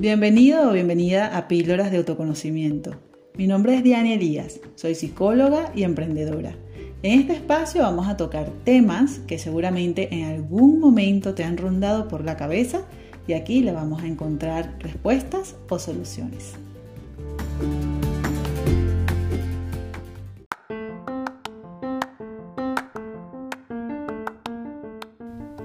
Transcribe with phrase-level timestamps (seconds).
[0.00, 2.94] Bienvenido o bienvenida a Píldoras de Autoconocimiento.
[3.34, 6.54] Mi nombre es Diana Elías, soy psicóloga y emprendedora.
[7.02, 12.08] En este espacio vamos a tocar temas que seguramente en algún momento te han rondado
[12.08, 12.86] por la cabeza
[13.26, 16.54] y aquí le vamos a encontrar respuestas o soluciones.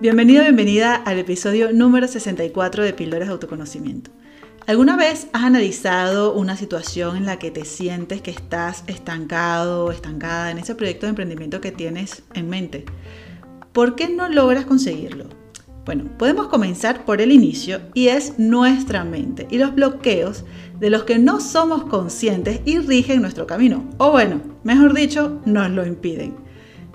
[0.02, 4.12] Bienvenido, bienvenida al episodio número 64 de Píldoras de Autoconocimiento.
[4.68, 10.50] ¿Alguna vez has analizado una situación en la que te sientes que estás estancado estancada
[10.50, 12.84] en ese proyecto de emprendimiento que tienes en mente?
[13.74, 15.26] ¿Por qué no logras conseguirlo?
[15.86, 20.46] Bueno, podemos comenzar por el inicio y es nuestra mente y los bloqueos
[20.80, 23.88] de los que no somos conscientes y rigen nuestro camino.
[24.00, 26.34] O bueno, mejor dicho, nos lo impiden.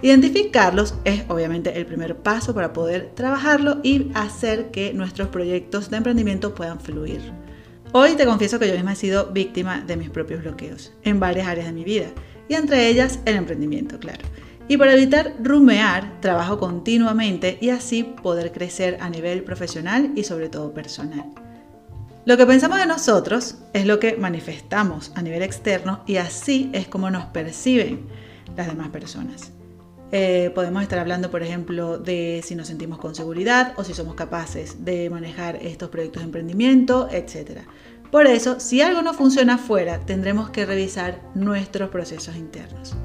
[0.03, 5.99] Identificarlos es obviamente el primer paso para poder trabajarlo y hacer que nuestros proyectos de
[5.99, 7.21] emprendimiento puedan fluir.
[7.93, 11.49] Hoy te confieso que yo misma he sido víctima de mis propios bloqueos en varias
[11.49, 12.07] áreas de mi vida
[12.49, 14.21] y entre ellas el emprendimiento, claro.
[14.69, 20.49] Y para evitar rumear, trabajo continuamente y así poder crecer a nivel profesional y sobre
[20.49, 21.33] todo personal.
[22.27, 26.87] Lo que pensamos de nosotros es lo que manifestamos a nivel externo y así es
[26.87, 28.07] como nos perciben
[28.57, 29.51] las demás personas.
[30.13, 34.15] Eh, podemos estar hablando, por ejemplo, de si nos sentimos con seguridad o si somos
[34.15, 37.61] capaces de manejar estos proyectos de emprendimiento, etc.
[38.11, 42.97] Por eso, si algo no funciona afuera, tendremos que revisar nuestros procesos internos.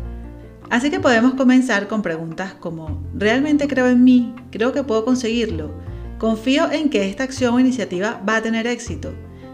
[0.72, 4.34] Así que podemos comenzar con preguntas como, ¿realmente creo en mí?
[4.50, 5.72] ¿Creo que puedo conseguirlo?
[6.18, 9.14] ¿Confío en que esta acción o iniciativa va a tener éxito?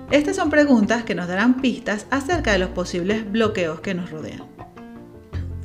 [0.09, 4.50] Estas son preguntas que nos darán pistas acerca de los posibles bloqueos que nos rodean.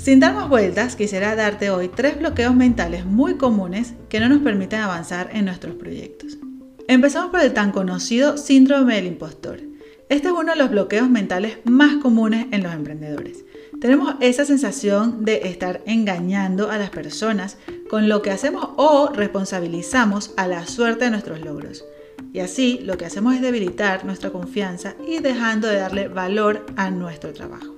[0.07, 4.39] Sin dar más vueltas, quisiera darte hoy tres bloqueos mentales muy comunes que no nos
[4.39, 6.39] permiten avanzar en nuestros proyectos.
[6.87, 9.63] Empezamos por el tan conocido síndrome del impostor.
[10.09, 13.45] Este es uno de los bloqueos mentales más comunes en los emprendedores.
[13.81, 17.59] Tenemos esa sensación de estar engañando a las personas
[17.91, 21.85] con lo que hacemos o responsabilizamos a la suerte de nuestros logros.
[22.33, 26.93] Y así lo que hacemos es debilitar nuestra confianza y dejando de darle valor a
[26.93, 27.75] nuestro trabajo.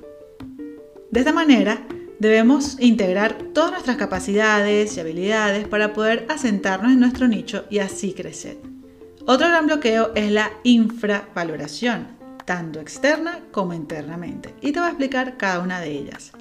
[1.10, 1.86] De esta manera,
[2.18, 8.12] Debemos integrar todas nuestras capacidades y habilidades para poder asentarnos en nuestro nicho y así
[8.12, 8.58] crecer.
[9.24, 12.08] Otro gran bloqueo es la infravaloración,
[12.44, 16.32] tanto externa como internamente, y te voy a explicar cada una de ellas.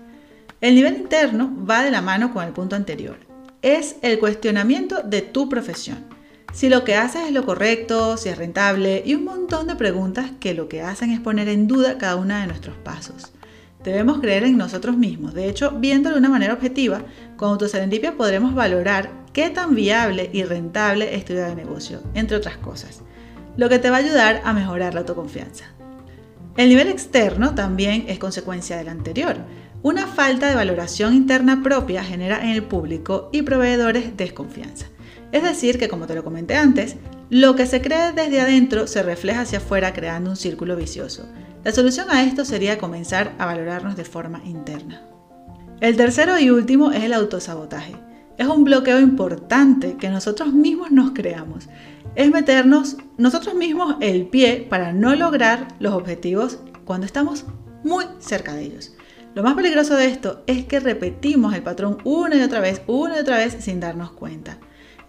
[0.62, 3.18] El nivel interno va de la mano con el punto anterior.
[3.62, 6.06] Es el cuestionamiento de tu profesión.
[6.54, 10.32] Si lo que haces es lo correcto, si es rentable y un montón de preguntas
[10.40, 13.32] que lo que hacen es poner en duda cada uno de nuestros pasos.
[13.88, 15.34] Debemos creer en nosotros mismos.
[15.34, 17.04] De hecho, viéndolo de una manera objetiva,
[17.38, 22.36] con autoserendipia podremos valorar qué tan viable y rentable es tu idea de negocio, entre
[22.36, 23.00] otras cosas,
[23.56, 25.68] lo que te va a ayudar a mejorar la autoconfianza.
[26.58, 29.38] El nivel externo también es consecuencia del anterior.
[29.84, 34.88] Una falta de valoración interna propia genera en el público y proveedores desconfianza.
[35.32, 36.98] Es decir, que como te lo comenté antes,
[37.30, 41.26] lo que se cree desde adentro se refleja hacia afuera creando un círculo vicioso.
[41.66, 45.02] La solución a esto sería comenzar a valorarnos de forma interna.
[45.82, 47.96] El tercero y último es el autosabotaje.
[48.38, 51.68] Es un bloqueo importante que nosotros mismos nos creamos.
[52.16, 57.46] Es meternos nosotros mismos el pie para no lograr los objetivos cuando estamos
[57.84, 58.94] muy cerca de ellos.
[59.36, 63.18] Lo más peligroso de esto es que repetimos el patrón una y otra vez, una
[63.18, 64.58] y otra vez sin darnos cuenta.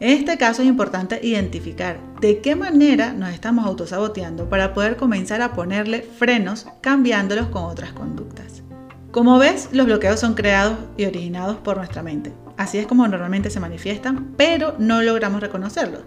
[0.00, 5.42] En este caso es importante identificar de qué manera nos estamos autosaboteando para poder comenzar
[5.42, 8.62] a ponerle frenos cambiándolos con otras conductas.
[9.10, 12.32] Como ves, los bloqueos son creados y originados por nuestra mente.
[12.56, 16.02] Así es como normalmente se manifiestan, pero no logramos reconocerlos.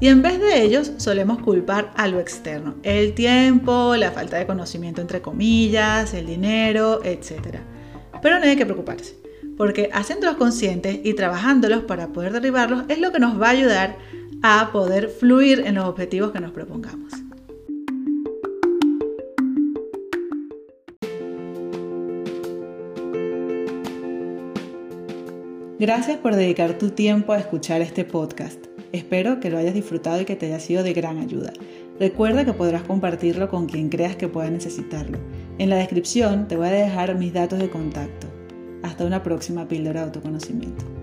[0.00, 4.46] Y en vez de ellos solemos culpar a lo externo, el tiempo, la falta de
[4.46, 7.58] conocimiento entre comillas, el dinero, etc.
[8.20, 9.25] Pero no hay que preocuparse
[9.56, 13.96] porque haciéndolos conscientes y trabajándolos para poder derribarlos es lo que nos va a ayudar
[14.42, 17.12] a poder fluir en los objetivos que nos propongamos.
[25.78, 28.64] Gracias por dedicar tu tiempo a escuchar este podcast.
[28.92, 31.52] Espero que lo hayas disfrutado y que te haya sido de gran ayuda.
[32.00, 35.18] Recuerda que podrás compartirlo con quien creas que pueda necesitarlo.
[35.58, 38.25] En la descripción te voy a dejar mis datos de contacto.
[38.96, 40.95] Hasta una próxima píldora de autoconocimiento.